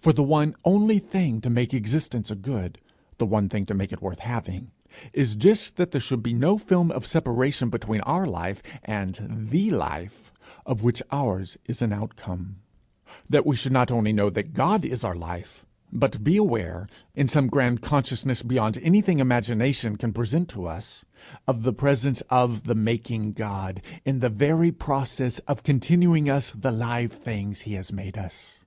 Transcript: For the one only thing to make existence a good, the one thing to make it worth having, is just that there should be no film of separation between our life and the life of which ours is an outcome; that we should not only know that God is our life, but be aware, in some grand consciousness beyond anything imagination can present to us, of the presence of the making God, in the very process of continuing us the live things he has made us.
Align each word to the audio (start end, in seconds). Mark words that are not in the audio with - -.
For 0.00 0.14
the 0.14 0.22
one 0.22 0.54
only 0.64 0.98
thing 0.98 1.42
to 1.42 1.50
make 1.50 1.74
existence 1.74 2.30
a 2.30 2.34
good, 2.34 2.80
the 3.18 3.26
one 3.26 3.50
thing 3.50 3.66
to 3.66 3.74
make 3.74 3.92
it 3.92 4.00
worth 4.00 4.20
having, 4.20 4.70
is 5.12 5.36
just 5.36 5.76
that 5.76 5.90
there 5.90 6.00
should 6.00 6.22
be 6.22 6.32
no 6.32 6.56
film 6.56 6.90
of 6.90 7.06
separation 7.06 7.68
between 7.68 8.00
our 8.00 8.24
life 8.26 8.62
and 8.82 9.20
the 9.50 9.70
life 9.72 10.32
of 10.64 10.82
which 10.84 11.02
ours 11.12 11.58
is 11.66 11.82
an 11.82 11.92
outcome; 11.92 12.56
that 13.28 13.44
we 13.44 13.56
should 13.56 13.70
not 13.72 13.92
only 13.92 14.10
know 14.10 14.30
that 14.30 14.54
God 14.54 14.86
is 14.86 15.04
our 15.04 15.14
life, 15.14 15.66
but 15.92 16.24
be 16.24 16.38
aware, 16.38 16.88
in 17.14 17.28
some 17.28 17.48
grand 17.48 17.82
consciousness 17.82 18.42
beyond 18.42 18.78
anything 18.78 19.18
imagination 19.18 19.96
can 19.96 20.14
present 20.14 20.48
to 20.48 20.64
us, 20.66 21.04
of 21.46 21.62
the 21.64 21.74
presence 21.74 22.22
of 22.30 22.62
the 22.62 22.74
making 22.74 23.32
God, 23.32 23.82
in 24.06 24.20
the 24.20 24.30
very 24.30 24.72
process 24.72 25.40
of 25.40 25.62
continuing 25.62 26.30
us 26.30 26.52
the 26.52 26.72
live 26.72 27.12
things 27.12 27.60
he 27.60 27.74
has 27.74 27.92
made 27.92 28.16
us. 28.16 28.64